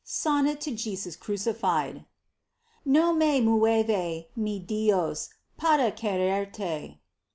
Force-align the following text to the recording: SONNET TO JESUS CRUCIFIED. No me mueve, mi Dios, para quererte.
SONNET 0.03 0.59
TO 0.61 0.71
JESUS 0.71 1.15
CRUCIFIED. 1.17 2.05
No 2.83 3.13
me 3.13 3.39
mueve, 3.39 4.29
mi 4.35 4.57
Dios, 4.57 5.29
para 5.59 5.91
quererte. 5.91 6.97